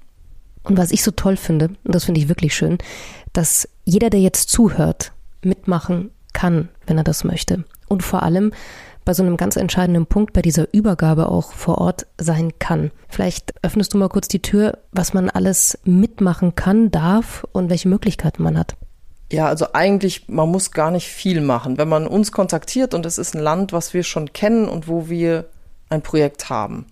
Und 0.64 0.76
was 0.76 0.90
ich 0.90 1.02
so 1.02 1.10
toll 1.10 1.36
finde, 1.36 1.68
und 1.84 1.94
das 1.94 2.04
finde 2.04 2.20
ich 2.20 2.28
wirklich 2.28 2.54
schön, 2.54 2.78
dass 3.32 3.68
jeder, 3.84 4.10
der 4.10 4.20
jetzt 4.20 4.50
zuhört, 4.50 5.12
mitmachen 5.42 6.10
kann, 6.34 6.68
wenn 6.86 6.98
er 6.98 7.04
das 7.04 7.24
möchte. 7.24 7.64
Und 7.88 8.02
vor 8.02 8.22
allem, 8.22 8.52
bei 9.08 9.14
so 9.14 9.22
einem 9.22 9.38
ganz 9.38 9.56
entscheidenden 9.56 10.04
Punkt 10.04 10.34
bei 10.34 10.42
dieser 10.42 10.68
Übergabe 10.74 11.30
auch 11.30 11.54
vor 11.54 11.78
Ort 11.78 12.06
sein 12.18 12.52
kann. 12.58 12.90
Vielleicht 13.08 13.54
öffnest 13.62 13.94
du 13.94 13.96
mal 13.96 14.10
kurz 14.10 14.28
die 14.28 14.42
Tür, 14.42 14.76
was 14.92 15.14
man 15.14 15.30
alles 15.30 15.78
mitmachen 15.84 16.56
kann, 16.56 16.90
darf 16.90 17.46
und 17.52 17.70
welche 17.70 17.88
Möglichkeiten 17.88 18.42
man 18.42 18.58
hat. 18.58 18.76
Ja, 19.32 19.46
also 19.46 19.68
eigentlich, 19.72 20.28
man 20.28 20.50
muss 20.50 20.72
gar 20.72 20.90
nicht 20.90 21.08
viel 21.08 21.40
machen. 21.40 21.78
Wenn 21.78 21.88
man 21.88 22.06
uns 22.06 22.32
kontaktiert 22.32 22.92
und 22.92 23.06
es 23.06 23.16
ist 23.16 23.34
ein 23.34 23.40
Land, 23.40 23.72
was 23.72 23.94
wir 23.94 24.02
schon 24.02 24.34
kennen 24.34 24.68
und 24.68 24.88
wo 24.88 25.08
wir 25.08 25.46
ein 25.88 26.02
Projekt 26.02 26.50
haben, 26.50 26.84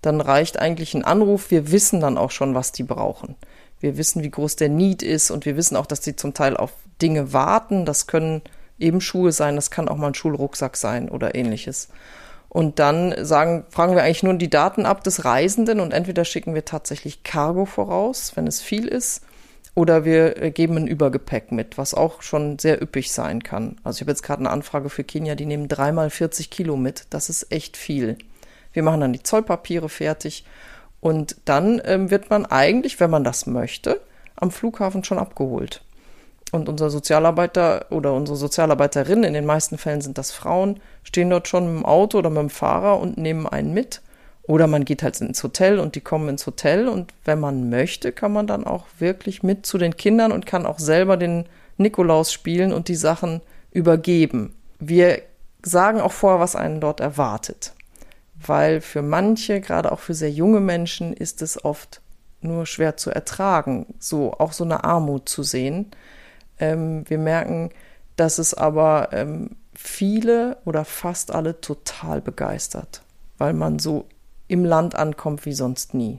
dann 0.00 0.22
reicht 0.22 0.58
eigentlich 0.58 0.94
ein 0.94 1.04
Anruf. 1.04 1.50
Wir 1.50 1.70
wissen 1.70 2.00
dann 2.00 2.16
auch 2.16 2.30
schon, 2.30 2.54
was 2.54 2.72
die 2.72 2.82
brauchen. 2.82 3.36
Wir 3.78 3.98
wissen, 3.98 4.22
wie 4.22 4.30
groß 4.30 4.56
der 4.56 4.70
Need 4.70 5.02
ist 5.02 5.30
und 5.30 5.44
wir 5.44 5.58
wissen 5.58 5.76
auch, 5.76 5.84
dass 5.84 6.00
die 6.00 6.16
zum 6.16 6.32
Teil 6.32 6.56
auf 6.56 6.72
Dinge 7.02 7.34
warten. 7.34 7.84
Das 7.84 8.06
können 8.06 8.40
eben 8.78 9.00
Schuhe 9.00 9.32
sein, 9.32 9.56
das 9.56 9.70
kann 9.70 9.88
auch 9.88 9.96
mal 9.96 10.08
ein 10.08 10.14
Schulrucksack 10.14 10.76
sein 10.76 11.08
oder 11.08 11.34
ähnliches. 11.34 11.88
Und 12.48 12.78
dann 12.78 13.14
sagen, 13.24 13.64
fragen 13.68 13.94
wir 13.94 14.02
eigentlich 14.02 14.22
nur 14.22 14.34
die 14.34 14.50
Daten 14.50 14.86
ab 14.86 15.04
des 15.04 15.24
Reisenden 15.24 15.80
und 15.80 15.92
entweder 15.92 16.24
schicken 16.24 16.54
wir 16.54 16.64
tatsächlich 16.64 17.22
Cargo 17.22 17.66
voraus, 17.66 18.32
wenn 18.36 18.46
es 18.46 18.62
viel 18.62 18.88
ist, 18.88 19.22
oder 19.74 20.04
wir 20.04 20.42
äh, 20.42 20.50
geben 20.50 20.76
ein 20.76 20.86
Übergepäck 20.88 21.52
mit, 21.52 21.78
was 21.78 21.94
auch 21.94 22.22
schon 22.22 22.58
sehr 22.58 22.82
üppig 22.82 23.12
sein 23.12 23.42
kann. 23.42 23.76
Also 23.84 23.98
ich 23.98 24.00
habe 24.00 24.10
jetzt 24.10 24.22
gerade 24.22 24.40
eine 24.40 24.50
Anfrage 24.50 24.88
für 24.88 25.04
Kenia, 25.04 25.34
die 25.34 25.46
nehmen 25.46 25.68
dreimal 25.68 26.10
40 26.10 26.50
Kilo 26.50 26.76
mit. 26.76 27.06
Das 27.10 27.28
ist 27.28 27.52
echt 27.52 27.76
viel. 27.76 28.18
Wir 28.72 28.82
machen 28.82 29.00
dann 29.00 29.12
die 29.12 29.22
Zollpapiere 29.22 29.88
fertig 29.88 30.44
und 31.00 31.36
dann 31.44 31.80
ähm, 31.84 32.10
wird 32.10 32.28
man 32.30 32.44
eigentlich, 32.46 32.98
wenn 32.98 33.10
man 33.10 33.24
das 33.24 33.46
möchte, 33.46 34.00
am 34.36 34.50
Flughafen 34.50 35.04
schon 35.04 35.18
abgeholt. 35.18 35.82
Und 36.50 36.68
unser 36.68 36.88
Sozialarbeiter 36.88 37.86
oder 37.90 38.14
unsere 38.14 38.36
Sozialarbeiterin, 38.36 39.22
in 39.22 39.34
den 39.34 39.44
meisten 39.44 39.76
Fällen 39.76 40.00
sind 40.00 40.16
das 40.16 40.30
Frauen, 40.30 40.80
stehen 41.02 41.28
dort 41.28 41.46
schon 41.46 41.66
mit 41.66 41.82
dem 41.82 41.86
Auto 41.86 42.18
oder 42.18 42.30
mit 42.30 42.40
dem 42.40 42.50
Fahrer 42.50 42.98
und 42.98 43.18
nehmen 43.18 43.46
einen 43.46 43.74
mit. 43.74 44.00
Oder 44.42 44.66
man 44.66 44.86
geht 44.86 45.02
halt 45.02 45.20
ins 45.20 45.42
Hotel 45.42 45.78
und 45.78 45.94
die 45.94 46.00
kommen 46.00 46.30
ins 46.30 46.46
Hotel 46.46 46.88
und 46.88 47.12
wenn 47.26 47.38
man 47.38 47.68
möchte, 47.68 48.12
kann 48.12 48.32
man 48.32 48.46
dann 48.46 48.66
auch 48.66 48.86
wirklich 48.98 49.42
mit 49.42 49.66
zu 49.66 49.76
den 49.76 49.96
Kindern 49.98 50.32
und 50.32 50.46
kann 50.46 50.64
auch 50.64 50.78
selber 50.78 51.18
den 51.18 51.44
Nikolaus 51.76 52.32
spielen 52.32 52.72
und 52.72 52.88
die 52.88 52.94
Sachen 52.94 53.42
übergeben. 53.72 54.54
Wir 54.78 55.20
sagen 55.62 56.00
auch 56.00 56.12
vorher, 56.12 56.40
was 56.40 56.56
einen 56.56 56.80
dort 56.80 57.00
erwartet. 57.00 57.74
Weil 58.34 58.80
für 58.80 59.02
manche, 59.02 59.60
gerade 59.60 59.92
auch 59.92 59.98
für 59.98 60.14
sehr 60.14 60.30
junge 60.30 60.60
Menschen, 60.60 61.12
ist 61.12 61.42
es 61.42 61.62
oft 61.64 62.00
nur 62.40 62.66
schwer 62.66 62.96
zu 62.96 63.10
ertragen, 63.10 63.86
so 63.98 64.32
auch 64.32 64.52
so 64.52 64.64
eine 64.64 64.84
Armut 64.84 65.28
zu 65.28 65.42
sehen. 65.42 65.90
Ähm, 66.58 67.04
wir 67.08 67.18
merken, 67.18 67.70
dass 68.16 68.38
es 68.38 68.54
aber 68.54 69.10
ähm, 69.12 69.50
viele 69.74 70.58
oder 70.64 70.84
fast 70.84 71.32
alle 71.32 71.60
total 71.60 72.20
begeistert, 72.20 73.02
weil 73.38 73.54
man 73.54 73.78
so 73.78 74.06
im 74.48 74.64
Land 74.64 74.94
ankommt 74.94 75.46
wie 75.46 75.52
sonst 75.52 75.94
nie. 75.94 76.18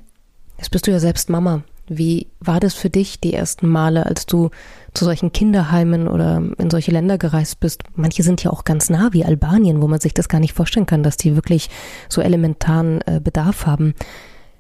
Jetzt 0.58 0.72
bist 0.72 0.88
du 0.88 0.91
ja 0.91 1.00
selbst 1.00 1.29
Mama. 1.29 1.63
Wie 1.88 2.27
war 2.39 2.60
das 2.60 2.75
für 2.75 2.91
dich 2.91 3.19
die 3.19 3.34
ersten 3.34 3.67
Male, 3.67 4.05
als 4.05 4.27
du 4.27 4.51
zu 4.93 5.05
solchen 5.05 5.31
Kinderheimen 5.31 6.08
oder 6.08 6.43
in 6.60 6.69
solche 6.69 6.91
Länder 6.91 7.17
gereist 7.17 7.60
bist? 7.60 7.84
Manche 7.96 8.22
sind 8.22 8.43
ja 8.43 8.51
auch 8.51 8.63
ganz 8.63 8.91
nah 8.91 9.10
wie 9.12 9.25
Albanien, 9.25 9.81
wo 9.81 9.88
man 9.88 10.00
sich 10.00 10.13
das 10.13 10.29
gar 10.29 10.39
nicht 10.39 10.53
vorstellen 10.53 10.86
kann, 10.86 11.01
dass 11.01 11.17
die 11.17 11.36
wirklich 11.36 11.69
so 12.08 12.22
elementaren 12.22 13.01
äh, 13.08 13.19
Bedarf 13.24 13.65
haben. 13.65 13.96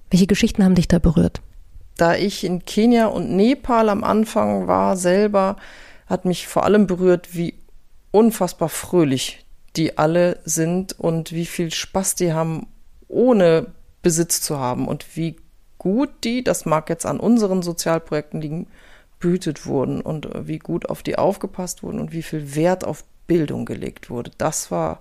Welche 0.09 0.25
Geschichten 0.25 0.63
haben 0.63 0.73
dich 0.73 0.87
da 0.87 0.97
berührt? 0.97 1.41
Da 1.99 2.15
ich 2.15 2.43
in 2.43 2.65
Kenia 2.65 3.07
und 3.07 3.35
Nepal 3.35 3.89
am 3.89 4.03
Anfang 4.03 4.67
war 4.67 4.95
selber, 4.95 5.57
hat 6.07 6.25
mich 6.25 6.47
vor 6.47 6.63
allem 6.63 6.87
berührt, 6.87 7.35
wie 7.35 7.55
unfassbar 8.11 8.69
fröhlich 8.69 9.45
die 9.75 9.97
alle 9.97 10.39
sind 10.45 10.99
und 10.99 11.31
wie 11.31 11.45
viel 11.45 11.71
Spaß 11.71 12.15
die 12.15 12.33
haben, 12.33 12.67
ohne 13.07 13.67
Besitz 14.01 14.41
zu 14.41 14.57
haben 14.57 14.87
und 14.87 15.15
wie 15.15 15.35
gut 15.77 16.09
die, 16.23 16.43
das 16.43 16.65
mag 16.65 16.89
jetzt 16.89 17.05
an 17.05 17.19
unseren 17.19 17.61
Sozialprojekten 17.61 18.41
liegen, 18.41 18.67
behütet 19.19 19.65
wurden 19.65 20.01
und 20.01 20.27
wie 20.47 20.59
gut 20.59 20.89
auf 20.89 21.03
die 21.03 21.17
aufgepasst 21.17 21.83
wurden 21.83 21.99
und 21.99 22.11
wie 22.11 22.23
viel 22.23 22.55
Wert 22.55 22.83
auf 22.83 23.03
Bildung 23.27 23.65
gelegt 23.65 24.09
wurde. 24.09 24.31
Das 24.37 24.71
war 24.71 24.99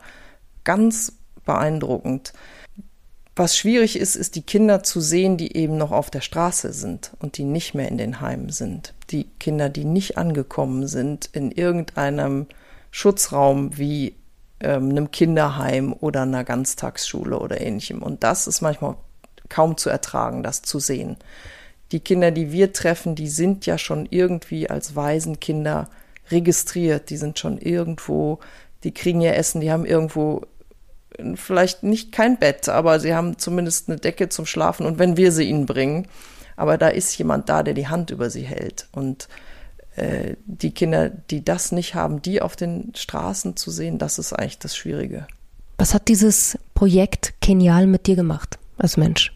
ganz 0.65 1.15
beeindruckend. 1.45 2.33
Was 3.39 3.57
schwierig 3.57 3.97
ist, 3.97 4.17
ist 4.17 4.35
die 4.35 4.43
Kinder 4.43 4.83
zu 4.83 5.01
sehen, 5.01 5.37
die 5.37 5.57
eben 5.57 5.77
noch 5.77 5.93
auf 5.93 6.11
der 6.11 6.23
Straße 6.23 6.73
sind 6.73 7.13
und 7.21 7.39
die 7.39 7.45
nicht 7.45 7.73
mehr 7.73 7.87
in 7.87 7.97
den 7.97 8.21
Heimen 8.21 8.51
sind. 8.51 8.95
Die 9.11 9.29
Kinder, 9.39 9.69
die 9.69 9.85
nicht 9.85 10.19
angekommen 10.19 10.89
sind 10.89 11.31
in 11.33 11.53
irgendeinem 11.53 12.47
Schutzraum 12.91 13.79
wie 13.79 14.17
ähm, 14.59 14.91
einem 14.91 15.13
Kinderheim 15.13 15.93
oder 15.93 16.23
einer 16.23 16.43
Ganztagsschule 16.43 17.39
oder 17.39 17.61
ähnlichem. 17.61 18.03
Und 18.03 18.25
das 18.25 18.49
ist 18.49 18.61
manchmal 18.61 18.97
kaum 19.49 19.77
zu 19.77 19.89
ertragen, 19.89 20.43
das 20.43 20.63
zu 20.63 20.81
sehen. 20.81 21.17
Die 21.93 22.01
Kinder, 22.01 22.33
die 22.33 22.51
wir 22.51 22.73
treffen, 22.73 23.15
die 23.15 23.29
sind 23.29 23.67
ja 23.67 23.79
schon 23.79 24.09
irgendwie 24.11 24.69
als 24.69 24.97
Waisenkinder 24.97 25.89
registriert. 26.33 27.09
Die 27.09 27.17
sind 27.17 27.39
schon 27.39 27.59
irgendwo, 27.59 28.41
die 28.83 28.93
kriegen 28.93 29.21
ihr 29.21 29.37
Essen, 29.37 29.61
die 29.61 29.71
haben 29.71 29.87
irgendwo 29.87 30.43
vielleicht 31.35 31.83
nicht 31.83 32.13
kein 32.13 32.39
Bett, 32.39 32.69
aber 32.69 33.01
sie 33.01 33.15
haben 33.15 33.39
zumindest 33.39 33.89
eine 33.89 33.99
Decke 33.99 34.29
zum 34.29 34.47
Schlafen 34.47 34.87
und 34.87 34.99
wenn 34.99 35.17
wir 35.17 35.33
sie 35.33 35.45
ihnen 35.45 35.67
bringen, 35.67 36.09
aber 36.57 36.79
da 36.79 36.89
ist 36.89 37.17
jemand 37.19 37.49
da, 37.49 37.63
der 37.63 37.75
die 37.75 37.89
Hand 37.89 38.11
über 38.11 38.31
sie 38.31 38.43
hält 38.43 38.89
und 38.93 39.29
äh, 39.97 40.37
die 40.47 40.73
Kinder, 40.73 41.09
die 41.09 41.45
das 41.45 41.73
nicht 41.73 41.95
haben, 41.95 42.23
die 42.23 42.41
auf 42.41 42.57
den 42.57 42.93
Straßen 42.97 43.57
zu 43.57 43.71
sehen, 43.71 43.99
das 43.99 44.19
ist 44.19 44.33
eigentlich 44.33 44.59
das 44.59 44.77
Schwierige. 44.77 45.27
Was 45.79 45.95
hat 45.95 46.09
dieses 46.09 46.59
Projekt 46.75 47.35
Genial 47.41 47.87
mit 47.87 48.07
dir 48.07 48.17
gemacht 48.17 48.59
als 48.77 48.97
Mensch? 48.97 49.33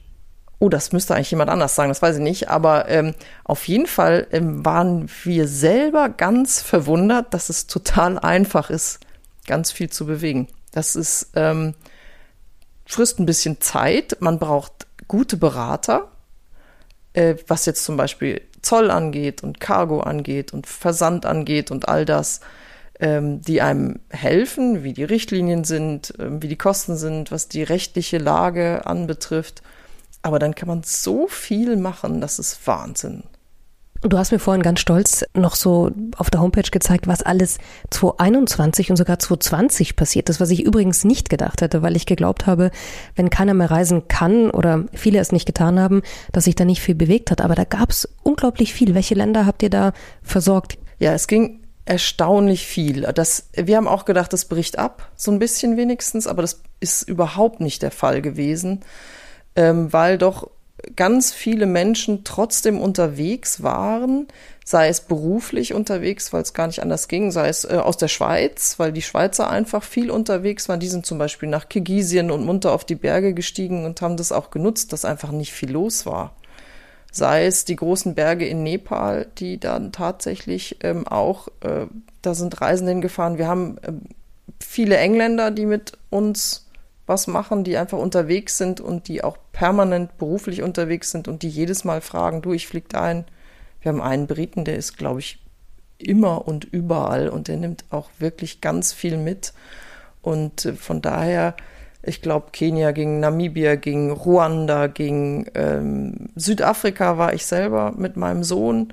Oh, 0.59 0.69
das 0.69 0.93
müsste 0.93 1.15
eigentlich 1.15 1.33
jemand 1.33 1.51
anders 1.51 1.75
sagen, 1.75 1.89
das 1.89 2.03
weiß 2.03 2.17
ich 2.17 2.23
nicht. 2.23 2.49
Aber 2.49 2.89
ähm, 2.89 3.15
auf 3.43 3.67
jeden 3.67 3.87
Fall 3.87 4.29
ähm, 4.31 4.65
waren 4.65 5.09
wir 5.25 5.49
selber 5.49 6.09
ganz 6.09 6.63
verwundert, 6.63 7.35
dass 7.35 7.49
es 7.49 7.67
total 7.67 8.19
einfach 8.19 8.71
ist, 8.71 9.01
ganz 9.47 9.73
viel 9.73 9.91
zu 9.91 10.07
bewegen. 10.07 10.47
Das 10.73 10.97
ist 10.97 11.29
ähm, 11.35 11.75
frisst 12.85 13.21
ein 13.21 13.27
bisschen 13.27 13.61
Zeit. 13.61 14.17
Man 14.21 14.39
braucht 14.39 14.87
gute 15.09 15.37
Berater, 15.37 16.11
äh, 17.13 17.37
was 17.47 17.67
jetzt 17.67 17.85
zum 17.85 17.97
Beispiel 17.97 18.43
Zoll 18.63 18.91
angeht 18.91 19.43
und 19.43 19.61
Cargo 19.61 20.01
angeht 20.01 20.53
und 20.53 20.67
Versand 20.67 21.27
angeht 21.27 21.71
und 21.71 21.89
all 21.89 22.05
das, 22.05 22.41
ähm, 23.01 23.43
die 23.43 23.61
einem 23.61 24.01
helfen, 24.11 24.85
wie 24.85 24.93
die 24.93 25.05
Richtlinien 25.05 25.65
sind, 25.65 26.15
ähm, 26.19 26.43
wie 26.43 26.49
die 26.49 26.57
Kosten 26.57 26.97
sind, 26.97 27.31
was 27.31 27.49
die 27.49 27.63
rechtliche 27.63 28.19
Lage 28.19 28.87
anbetrifft. 28.87 29.63
Aber 30.23 30.39
dann 30.39 30.55
kann 30.55 30.69
man 30.69 30.83
so 30.85 31.27
viel 31.27 31.77
machen, 31.77 32.21
das 32.21 32.39
ist 32.39 32.67
Wahnsinn. 32.67 33.25
Du 34.03 34.19
hast 34.19 34.33
mir 34.33 34.41
vorhin 34.41 34.65
ganz 34.65 34.81
stolz 34.81 35.25
noch 35.33 35.55
so 35.55 35.93
auf 36.17 36.29
der 36.29 36.41
Homepage 36.41 36.69
gezeigt, 36.69 37.07
was 37.07 37.23
alles 37.23 37.59
2021 37.91 38.91
und 38.91 38.97
sogar 38.97 39.21
2020 39.21 39.95
passiert 39.95 40.29
ist, 40.29 40.41
was 40.41 40.51
ich 40.51 40.65
übrigens 40.65 41.05
nicht 41.05 41.31
gedacht 41.31 41.63
hätte, 41.63 41.83
weil 41.83 41.95
ich 41.95 42.05
geglaubt 42.05 42.49
habe, 42.49 42.73
wenn 43.15 43.31
keiner 43.31 43.55
mehr 43.55 43.71
reisen 43.71 44.09
kann 44.09 44.51
oder 44.51 44.87
viele 44.93 45.21
es 45.21 45.31
nicht 45.31 45.47
getan 45.47 45.79
haben, 45.79 46.03
dass 46.33 46.45
sich 46.45 46.57
da 46.57 46.65
nicht 46.65 46.83
viel 46.83 46.97
bewegt 46.97 47.31
hat. 47.31 47.41
Aber 47.41 47.55
da 47.55 47.63
gab 47.63 47.91
es 47.91 48.09
unglaublich 48.25 48.75
viel. 48.75 48.97
Welche 48.97 49.15
Länder 49.15 49.47
habt 49.47 49.63
ihr 49.63 49.71
da 49.71 49.93
versorgt? 50.21 50.79
Ja, 50.99 51.13
es 51.13 51.29
ging 51.29 51.61
erstaunlich 51.85 52.67
viel. 52.67 53.03
Das, 53.03 53.51
wir 53.55 53.77
haben 53.77 53.89
auch 53.89 54.05
gedacht, 54.05 54.33
das 54.33 54.47
bricht 54.47 54.81
ab, 54.81 55.13
so 55.15 55.31
ein 55.31 55.39
bisschen 55.39 55.77
wenigstens, 55.77 56.27
aber 56.27 56.43
das 56.43 56.63
ist 56.81 57.03
überhaupt 57.03 57.61
nicht 57.61 57.83
der 57.83 57.93
Fall 57.93 58.21
gewesen, 58.21 58.81
ähm, 59.55 59.93
weil 59.93 60.19
doch 60.19 60.51
ganz 60.97 61.33
viele 61.33 61.67
Menschen 61.67 62.25
trotzdem 62.25 62.81
unterwegs 62.81 63.63
waren, 63.63 64.27
sei 64.65 64.89
es 64.89 65.01
beruflich 65.01 65.75
unterwegs, 65.75 66.33
weil 66.33 66.43
es 66.43 66.55
gar 66.55 66.67
nicht 66.67 66.83
anders 66.83 67.09
ging, 67.09 67.31
sei 67.31 67.49
es 67.49 67.65
äh, 67.65 67.77
aus 67.77 67.97
der 67.97 68.09
Schweiz, 68.09 68.79
weil 68.79 68.93
die 68.93 69.03
Schweizer 69.03 69.51
einfach 69.51 69.83
viel 69.83 70.11
unterwegs 70.11 70.69
waren. 70.69 70.81
Die 70.81 70.89
sind 70.89 71.07
zum 71.07 71.19
Beispiel 71.19 71.49
nach 71.49 71.69
Kirgisien 71.69 72.31
und 72.31 72.45
munter 72.45 72.73
auf 72.73 72.85
die 72.85 72.95
Berge 72.95 73.35
gestiegen 73.35 73.85
und 73.85 74.01
haben 74.03 74.17
das 74.17 74.33
auch 74.33 74.51
genutzt, 74.51 74.93
dass 74.93 75.05
einfach 75.05 75.33
nicht 75.33 75.53
viel 75.53 75.73
los 75.73 76.07
war. 76.07 76.37
Sei 77.11 77.45
es 77.45 77.65
die 77.65 77.77
großen 77.77 78.15
Berge 78.15 78.47
in 78.47 78.63
Nepal, 78.63 79.27
die 79.39 79.59
dann 79.59 79.93
tatsächlich 79.93 80.79
ähm, 80.83 81.07
auch, 81.07 81.49
äh, 81.61 81.87
da 82.23 82.35
sind 82.35 82.61
Reisende 82.61 82.93
hingefahren. 82.93 83.37
Wir 83.37 83.49
haben 83.49 83.77
äh, 83.83 83.93
viele 84.61 84.97
Engländer, 84.97 85.51
die 85.51 85.67
mit 85.67 85.93
uns 86.09 86.62
was 87.13 87.27
machen, 87.27 87.63
die 87.63 87.77
einfach 87.77 87.99
unterwegs 87.99 88.57
sind 88.57 88.81
und 88.81 89.07
die 89.09 89.23
auch 89.23 89.37
permanent 89.53 90.17
beruflich 90.17 90.63
unterwegs 90.63 91.11
sind 91.11 91.29
und 91.29 91.43
die 91.43 91.49
jedes 91.49 91.85
Mal 91.85 92.01
fragen, 92.01 92.41
du, 92.41 92.53
ich 92.53 92.67
flieg 92.67 92.89
da 92.89 93.03
ein. 93.03 93.25
Wir 93.81 93.91
haben 93.91 94.01
einen 94.01 94.27
Briten, 94.27 94.65
der 94.65 94.77
ist, 94.77 94.97
glaube 94.97 95.21
ich, 95.21 95.39
immer 95.99 96.49
und 96.49 96.65
überall 96.65 97.29
und 97.29 97.49
der 97.49 97.59
nimmt 97.59 97.85
auch 97.91 98.09
wirklich 98.19 98.61
ganz 98.61 98.93
viel 98.93 99.19
mit. 99.19 99.53
Und 100.23 100.65
äh, 100.65 100.73
von 100.73 101.03
daher, 101.03 101.55
ich 102.03 102.23
glaube, 102.23 102.47
Kenia 102.53 102.93
ging, 102.93 103.21
Namibia 103.21 103.77
ging, 103.77 104.11
Ruanda 104.11 104.87
ging, 104.87 105.51
ähm, 105.55 106.31
Südafrika 106.35 107.19
war 107.19 107.35
ich 107.35 107.45
selber 107.45 107.93
mit 107.97 108.17
meinem 108.17 108.43
Sohn, 108.43 108.93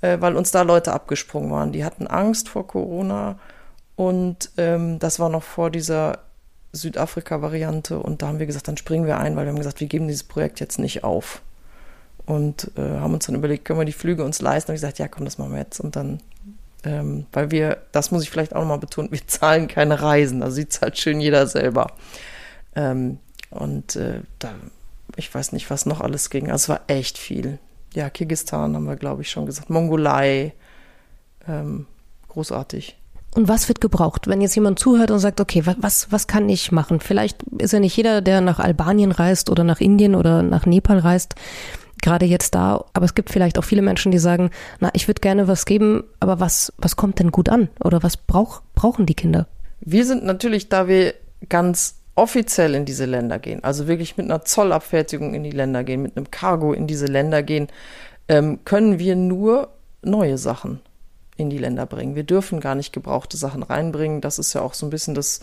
äh, 0.00 0.18
weil 0.20 0.36
uns 0.36 0.50
da 0.50 0.62
Leute 0.62 0.92
abgesprungen 0.92 1.50
waren. 1.50 1.72
Die 1.72 1.84
hatten 1.84 2.06
Angst 2.06 2.48
vor 2.48 2.66
Corona 2.66 3.38
und 3.94 4.50
ähm, 4.56 4.98
das 4.98 5.20
war 5.20 5.28
noch 5.28 5.42
vor 5.42 5.70
dieser 5.70 6.18
Südafrika-Variante 6.72 7.98
und 7.98 8.22
da 8.22 8.28
haben 8.28 8.38
wir 8.38 8.46
gesagt, 8.46 8.68
dann 8.68 8.76
springen 8.76 9.06
wir 9.06 9.18
ein, 9.18 9.36
weil 9.36 9.44
wir 9.44 9.50
haben 9.50 9.58
gesagt, 9.58 9.80
wir 9.80 9.88
geben 9.88 10.08
dieses 10.08 10.24
Projekt 10.24 10.60
jetzt 10.60 10.78
nicht 10.78 11.04
auf. 11.04 11.42
Und 12.24 12.70
äh, 12.76 12.98
haben 12.98 13.14
uns 13.14 13.26
dann 13.26 13.34
überlegt, 13.34 13.64
können 13.64 13.80
wir 13.80 13.84
die 13.84 13.92
Flüge 13.92 14.24
uns 14.24 14.40
leisten? 14.40 14.70
Und 14.70 14.76
ich 14.76 14.80
gesagt, 14.80 14.98
ja, 14.98 15.08
komm, 15.08 15.24
das 15.24 15.38
machen 15.38 15.52
wir 15.52 15.58
jetzt. 15.58 15.80
Und 15.80 15.96
dann, 15.96 16.20
ähm, 16.84 17.26
weil 17.32 17.50
wir, 17.50 17.78
das 17.90 18.10
muss 18.10 18.22
ich 18.22 18.30
vielleicht 18.30 18.54
auch 18.54 18.60
nochmal 18.60 18.78
betonen, 18.78 19.10
wir 19.10 19.20
zahlen 19.26 19.68
keine 19.68 20.00
Reisen. 20.00 20.42
Also 20.42 20.56
sie 20.56 20.68
zahlt 20.68 20.98
schön 20.98 21.20
jeder 21.20 21.46
selber. 21.46 21.88
Ähm, 22.74 23.18
und 23.50 23.96
äh, 23.96 24.20
da, 24.38 24.54
ich 25.16 25.34
weiß 25.34 25.52
nicht, 25.52 25.68
was 25.68 25.84
noch 25.84 26.00
alles 26.00 26.30
ging. 26.30 26.50
Also 26.50 26.54
es 26.64 26.68
war 26.68 26.80
echt 26.86 27.18
viel. 27.18 27.58
Ja, 27.92 28.08
Kirgistan 28.08 28.74
haben 28.74 28.86
wir, 28.86 28.96
glaube 28.96 29.22
ich, 29.22 29.30
schon 29.30 29.46
gesagt. 29.46 29.68
Mongolei. 29.68 30.54
Ähm, 31.46 31.86
großartig. 32.28 32.96
Und 33.34 33.48
was 33.48 33.68
wird 33.68 33.80
gebraucht? 33.80 34.28
Wenn 34.28 34.42
jetzt 34.42 34.54
jemand 34.54 34.78
zuhört 34.78 35.10
und 35.10 35.18
sagt, 35.18 35.40
okay, 35.40 35.62
was, 35.64 36.12
was 36.12 36.26
kann 36.26 36.48
ich 36.48 36.70
machen? 36.70 37.00
Vielleicht 37.00 37.42
ist 37.58 37.72
ja 37.72 37.80
nicht 37.80 37.96
jeder, 37.96 38.20
der 38.20 38.42
nach 38.42 38.58
Albanien 38.58 39.10
reist 39.10 39.48
oder 39.48 39.64
nach 39.64 39.80
Indien 39.80 40.14
oder 40.14 40.42
nach 40.42 40.66
Nepal 40.66 40.98
reist, 40.98 41.34
gerade 42.02 42.26
jetzt 42.26 42.54
da, 42.54 42.84
aber 42.92 43.06
es 43.06 43.14
gibt 43.14 43.30
vielleicht 43.30 43.58
auch 43.58 43.64
viele 43.64 43.80
Menschen, 43.80 44.12
die 44.12 44.18
sagen, 44.18 44.50
na, 44.80 44.90
ich 44.92 45.08
würde 45.08 45.20
gerne 45.20 45.48
was 45.48 45.64
geben, 45.64 46.04
aber 46.20 46.40
was, 46.40 46.72
was 46.76 46.96
kommt 46.96 47.20
denn 47.20 47.30
gut 47.30 47.48
an? 47.48 47.68
Oder 47.82 48.02
was 48.02 48.18
brauch, 48.18 48.60
brauchen 48.74 49.06
die 49.06 49.14
Kinder? 49.14 49.46
Wir 49.80 50.04
sind 50.04 50.24
natürlich, 50.24 50.68
da 50.68 50.88
wir 50.88 51.14
ganz 51.48 51.96
offiziell 52.14 52.74
in 52.74 52.84
diese 52.84 53.06
Länder 53.06 53.38
gehen, 53.38 53.64
also 53.64 53.88
wirklich 53.88 54.16
mit 54.18 54.26
einer 54.26 54.44
Zollabfertigung 54.44 55.32
in 55.32 55.44
die 55.44 55.50
Länder 55.50 55.84
gehen, 55.84 56.02
mit 56.02 56.16
einem 56.16 56.30
Cargo 56.30 56.72
in 56.72 56.86
diese 56.86 57.06
Länder 57.06 57.42
gehen, 57.42 57.68
ähm, 58.28 58.58
können 58.64 58.98
wir 58.98 59.16
nur 59.16 59.68
neue 60.02 60.36
Sachen 60.36 60.80
in 61.36 61.50
die 61.50 61.58
Länder 61.58 61.86
bringen. 61.86 62.14
Wir 62.14 62.24
dürfen 62.24 62.60
gar 62.60 62.74
nicht 62.74 62.92
gebrauchte 62.92 63.36
Sachen 63.36 63.62
reinbringen. 63.62 64.20
Das 64.20 64.38
ist 64.38 64.52
ja 64.52 64.60
auch 64.62 64.74
so 64.74 64.86
ein 64.86 64.90
bisschen 64.90 65.14
das, 65.14 65.40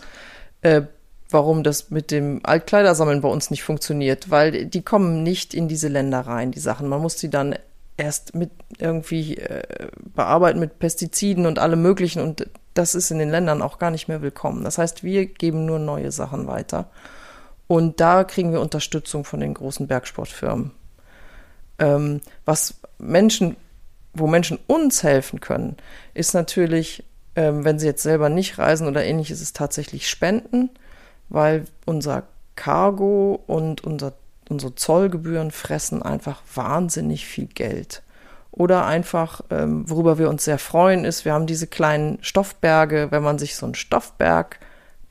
äh, 0.62 0.82
warum 1.28 1.62
das 1.62 1.90
mit 1.90 2.10
dem 2.10 2.40
Altkleidersammeln 2.42 3.20
bei 3.20 3.28
uns 3.28 3.50
nicht 3.50 3.62
funktioniert, 3.62 4.30
weil 4.30 4.66
die 4.66 4.82
kommen 4.82 5.22
nicht 5.22 5.54
in 5.54 5.68
diese 5.68 5.88
Länder 5.88 6.20
rein, 6.20 6.52
die 6.52 6.60
Sachen. 6.60 6.88
Man 6.88 7.02
muss 7.02 7.16
die 7.16 7.30
dann 7.30 7.56
erst 7.96 8.34
mit 8.34 8.50
irgendwie 8.78 9.36
äh, 9.36 9.88
bearbeiten 10.14 10.58
mit 10.58 10.78
Pestiziden 10.78 11.46
und 11.46 11.58
allem 11.58 11.82
möglichen 11.82 12.22
und 12.22 12.48
das 12.74 12.94
ist 12.94 13.10
in 13.10 13.18
den 13.18 13.30
Ländern 13.30 13.62
auch 13.62 13.78
gar 13.78 13.90
nicht 13.90 14.08
mehr 14.08 14.22
willkommen. 14.22 14.64
Das 14.64 14.78
heißt, 14.78 15.04
wir 15.04 15.26
geben 15.26 15.66
nur 15.66 15.78
neue 15.78 16.12
Sachen 16.12 16.46
weiter. 16.46 16.88
Und 17.66 18.00
da 18.00 18.24
kriegen 18.24 18.52
wir 18.52 18.60
Unterstützung 18.60 19.24
von 19.24 19.40
den 19.40 19.54
großen 19.54 19.86
Bergsportfirmen. 19.86 20.70
Ähm, 21.78 22.20
was 22.44 22.80
Menschen 22.98 23.56
wo 24.12 24.26
Menschen 24.26 24.58
uns 24.66 25.02
helfen 25.02 25.40
können, 25.40 25.76
ist 26.14 26.34
natürlich, 26.34 27.04
ähm, 27.36 27.64
wenn 27.64 27.78
sie 27.78 27.86
jetzt 27.86 28.02
selber 28.02 28.28
nicht 28.28 28.58
reisen 28.58 28.88
oder 28.88 29.04
ähnliches, 29.04 29.40
ist 29.40 29.56
tatsächlich 29.56 30.08
Spenden, 30.08 30.70
weil 31.28 31.64
unser 31.86 32.24
Cargo 32.56 33.42
und 33.46 33.84
unser, 33.84 34.12
unsere 34.48 34.74
Zollgebühren 34.74 35.50
fressen 35.50 36.02
einfach 36.02 36.42
wahnsinnig 36.54 37.26
viel 37.26 37.46
Geld. 37.46 38.02
Oder 38.50 38.84
einfach, 38.84 39.42
ähm, 39.50 39.88
worüber 39.88 40.18
wir 40.18 40.28
uns 40.28 40.44
sehr 40.44 40.58
freuen, 40.58 41.04
ist, 41.04 41.24
wir 41.24 41.32
haben 41.32 41.46
diese 41.46 41.68
kleinen 41.68 42.18
Stoffberge, 42.20 43.08
wenn 43.10 43.22
man 43.22 43.38
sich 43.38 43.54
so 43.54 43.64
einen 43.64 43.76
Stoffberg, 43.76 44.58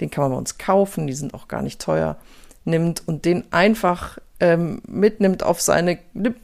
den 0.02 0.12
kann 0.12 0.24
man 0.24 0.32
bei 0.32 0.38
uns 0.38 0.58
kaufen, 0.58 1.08
die 1.08 1.14
sind 1.14 1.34
auch 1.34 1.48
gar 1.48 1.62
nicht 1.62 1.80
teuer, 1.80 2.18
nimmt 2.66 3.08
und 3.08 3.26
den 3.26 3.52
einfach 3.52 4.18
ähm, 4.42 4.82
mitnimmt 4.86 5.42
auf 5.44 5.62
seine, 5.62 6.00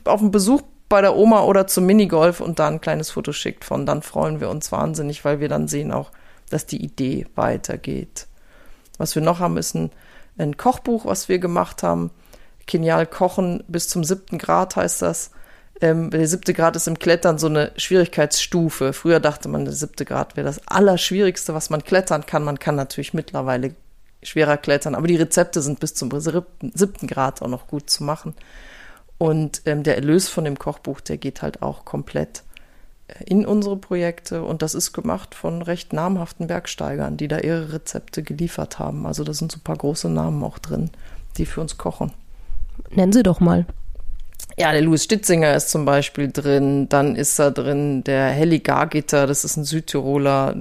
auf 0.05 0.21
einen 0.21 0.31
Besuch 0.31 0.61
bei 0.89 1.01
der 1.01 1.15
Oma 1.15 1.43
oder 1.43 1.67
zum 1.67 1.85
Minigolf 1.85 2.41
und 2.41 2.59
da 2.59 2.67
ein 2.67 2.81
kleines 2.81 3.11
Foto 3.11 3.31
schickt 3.31 3.65
von, 3.65 3.85
dann 3.85 4.01
freuen 4.01 4.39
wir 4.39 4.49
uns 4.49 4.71
wahnsinnig, 4.71 5.25
weil 5.25 5.39
wir 5.39 5.49
dann 5.49 5.67
sehen 5.67 5.91
auch, 5.91 6.11
dass 6.49 6.65
die 6.65 6.83
Idee 6.83 7.25
weitergeht. 7.35 8.27
Was 8.97 9.15
wir 9.15 9.21
noch 9.21 9.39
haben, 9.39 9.57
ist 9.57 9.75
ein, 9.75 9.91
ein 10.37 10.57
Kochbuch, 10.57 11.05
was 11.05 11.27
wir 11.27 11.39
gemacht 11.39 11.83
haben. 11.83 12.11
Genial 12.67 13.05
kochen 13.05 13.63
bis 13.67 13.89
zum 13.89 14.03
siebten 14.03 14.37
Grad 14.37 14.75
heißt 14.75 15.01
das. 15.01 15.31
Ähm, 15.81 16.09
der 16.09 16.27
siebte 16.27 16.53
Grad 16.53 16.75
ist 16.75 16.87
im 16.87 16.97
Klettern 16.97 17.37
so 17.37 17.47
eine 17.47 17.71
Schwierigkeitsstufe. 17.75 18.93
Früher 18.93 19.19
dachte 19.19 19.49
man, 19.49 19.65
der 19.65 19.73
siebte 19.73 20.05
Grad 20.05 20.37
wäre 20.37 20.45
das 20.45 20.65
Allerschwierigste, 20.67 21.53
was 21.53 21.69
man 21.69 21.83
klettern 21.83 22.25
kann. 22.25 22.43
Man 22.43 22.59
kann 22.59 22.75
natürlich 22.75 23.13
mittlerweile 23.13 23.75
schwerer 24.23 24.57
klettern, 24.57 24.95
aber 24.95 25.07
die 25.07 25.17
Rezepte 25.17 25.61
sind 25.61 25.79
bis 25.79 25.93
zum 25.93 26.09
siebten 26.73 27.07
Grad 27.07 27.41
auch 27.41 27.47
noch 27.47 27.67
gut 27.67 27.89
zu 27.89 28.03
machen. 28.03 28.35
Und 29.17 29.61
ähm, 29.65 29.83
der 29.83 29.95
Erlös 29.95 30.27
von 30.27 30.43
dem 30.43 30.59
Kochbuch, 30.59 30.99
der 31.01 31.17
geht 31.17 31.41
halt 31.41 31.61
auch 31.61 31.85
komplett 31.85 32.43
äh, 33.07 33.23
in 33.25 33.45
unsere 33.45 33.77
Projekte 33.77 34.43
und 34.43 34.61
das 34.61 34.75
ist 34.75 34.93
gemacht 34.93 35.35
von 35.35 35.61
recht 35.61 35.93
namhaften 35.93 36.47
Bergsteigern, 36.47 37.17
die 37.17 37.27
da 37.27 37.39
ihre 37.39 37.73
Rezepte 37.73 38.23
geliefert 38.23 38.79
haben. 38.79 39.05
Also 39.05 39.23
da 39.23 39.33
sind 39.33 39.51
so 39.51 39.59
ein 39.59 39.63
paar 39.63 39.77
große 39.77 40.09
Namen 40.09 40.43
auch 40.43 40.59
drin, 40.59 40.89
die 41.37 41.45
für 41.45 41.61
uns 41.61 41.77
kochen. 41.77 42.11
Nennen 42.91 43.13
Sie 43.13 43.23
doch 43.23 43.39
mal. 43.39 43.65
Ja, 44.57 44.71
der 44.71 44.81
Louis 44.81 45.03
Stitzinger 45.03 45.55
ist 45.55 45.69
zum 45.69 45.85
Beispiel 45.85 46.31
drin, 46.31 46.87
dann 46.89 47.15
ist 47.15 47.39
da 47.39 47.51
drin 47.51 48.03
der 48.03 48.27
Helly 48.27 48.59
Gargitter, 48.59 49.27
das 49.27 49.43
ist 49.43 49.57
ein 49.57 49.65
Südtiroler, 49.65 50.55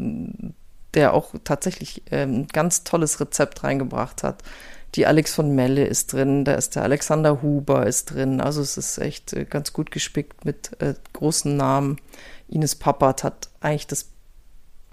der 0.94 1.12
auch 1.12 1.34
tatsächlich 1.44 2.02
ähm, 2.10 2.40
ein 2.40 2.46
ganz 2.48 2.84
tolles 2.84 3.20
Rezept 3.20 3.62
reingebracht 3.62 4.22
hat. 4.22 4.42
Die 4.94 5.06
Alex 5.06 5.34
von 5.34 5.54
Melle 5.54 5.84
ist 5.86 6.12
drin, 6.12 6.44
da 6.44 6.54
ist 6.54 6.76
der 6.76 6.84
Alexander 6.84 7.42
Huber 7.42 7.86
ist 7.86 8.12
drin. 8.12 8.40
Also 8.40 8.60
es 8.60 8.76
ist 8.76 8.98
echt 8.98 9.32
äh, 9.32 9.44
ganz 9.44 9.72
gut 9.72 9.90
gespickt 9.90 10.44
mit 10.44 10.80
äh, 10.80 10.94
großen 11.12 11.56
Namen. 11.56 11.98
Ines 12.48 12.76
Pappert 12.76 13.24
hat 13.24 13.48
eigentlich 13.60 13.88
das 13.88 14.10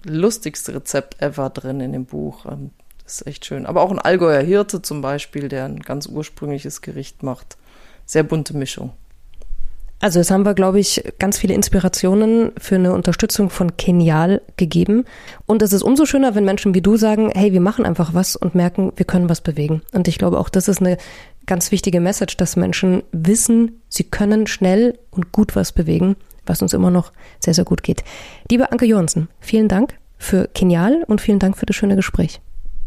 lustigste 0.04 0.74
Rezept 0.74 1.22
ever 1.22 1.50
drin 1.50 1.80
in 1.80 1.92
dem 1.92 2.06
Buch. 2.06 2.46
Ähm, 2.46 2.70
das 3.04 3.20
ist 3.20 3.26
echt 3.26 3.46
schön. 3.46 3.66
Aber 3.66 3.82
auch 3.82 3.90
ein 3.90 4.00
Allgäuer 4.00 4.42
Hirte 4.42 4.82
zum 4.82 5.02
Beispiel, 5.02 5.48
der 5.48 5.66
ein 5.66 5.80
ganz 5.80 6.06
ursprüngliches 6.06 6.80
Gericht 6.80 7.22
macht. 7.22 7.56
Sehr 8.04 8.24
bunte 8.24 8.56
Mischung. 8.56 8.92
Also 10.02 10.18
es 10.18 10.32
haben 10.32 10.44
wir, 10.44 10.54
glaube 10.54 10.80
ich, 10.80 11.04
ganz 11.20 11.38
viele 11.38 11.54
Inspirationen 11.54 12.50
für 12.58 12.74
eine 12.74 12.92
Unterstützung 12.92 13.50
von 13.50 13.76
Kenial 13.76 14.42
gegeben. 14.56 15.04
Und 15.46 15.62
es 15.62 15.72
ist 15.72 15.82
umso 15.82 16.06
schöner, 16.06 16.34
wenn 16.34 16.44
Menschen 16.44 16.74
wie 16.74 16.82
du 16.82 16.96
sagen, 16.96 17.30
hey, 17.32 17.52
wir 17.52 17.60
machen 17.60 17.84
einfach 17.86 18.12
was 18.12 18.34
und 18.34 18.56
merken, 18.56 18.92
wir 18.96 19.06
können 19.06 19.28
was 19.28 19.42
bewegen. 19.42 19.80
Und 19.92 20.08
ich 20.08 20.18
glaube 20.18 20.40
auch, 20.40 20.48
das 20.48 20.66
ist 20.66 20.80
eine 20.80 20.96
ganz 21.46 21.70
wichtige 21.70 22.00
Message, 22.00 22.36
dass 22.36 22.56
Menschen 22.56 23.04
wissen, 23.12 23.80
sie 23.88 24.02
können 24.02 24.48
schnell 24.48 24.98
und 25.12 25.30
gut 25.30 25.54
was 25.54 25.70
bewegen, 25.70 26.16
was 26.46 26.62
uns 26.62 26.72
immer 26.72 26.90
noch 26.90 27.12
sehr, 27.38 27.54
sehr 27.54 27.64
gut 27.64 27.84
geht. 27.84 28.02
Liebe 28.50 28.72
Anke 28.72 28.86
Johansen, 28.86 29.28
vielen 29.38 29.68
Dank 29.68 29.94
für 30.18 30.48
Kenial 30.48 31.04
und 31.06 31.20
vielen 31.20 31.38
Dank 31.38 31.56
für 31.56 31.66
das 31.66 31.76
schöne 31.76 31.94
Gespräch. 31.94 32.40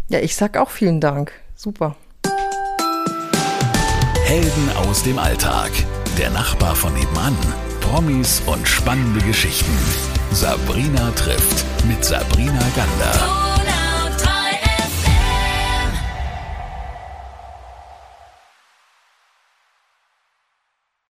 Ja, 0.10 0.20
ich 0.20 0.36
sag 0.36 0.58
auch 0.58 0.70
vielen 0.70 1.00
Dank. 1.00 1.32
Super. 1.56 1.96
Helden 4.26 4.70
aus 4.76 5.02
dem 5.04 5.18
Alltag. 5.18 5.72
Der 6.18 6.30
Nachbar 6.30 6.76
von 6.76 6.94
nebenan. 6.94 7.36
Promis 7.82 8.42
und 8.46 8.66
spannende 8.68 9.20
Geschichten. 9.26 9.78
Sabrina 10.32 11.12
trifft 11.12 11.66
mit 11.86 12.06
Sabrina 12.06 12.64
Gander. 12.76 13.45